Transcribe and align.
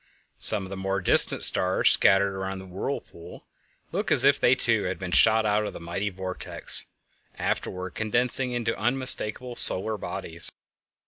Some 0.39 0.63
of 0.63 0.71
the 0.71 0.77
more 0.77 0.99
distant 0.99 1.43
stars 1.43 1.91
scattered 1.91 2.33
around 2.33 2.57
the 2.57 2.65
"whirlpool" 2.65 3.45
look 3.91 4.11
as 4.11 4.25
if 4.25 4.39
they 4.39 4.55
too 4.55 4.85
had 4.85 4.97
been 4.97 5.11
shot 5.11 5.45
out 5.45 5.63
of 5.67 5.73
the 5.73 5.79
mighty 5.79 6.09
vortex, 6.09 6.87
afterward 7.37 7.91
condensing 7.93 8.51
into 8.51 8.75
unmistakable 8.75 9.55
solar 9.55 9.99
bodies. 9.99 10.51